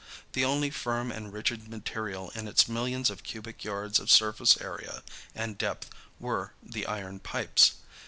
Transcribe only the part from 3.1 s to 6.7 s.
of cubic yards of surface area and depth were